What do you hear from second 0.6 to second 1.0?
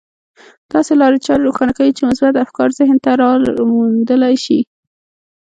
داسې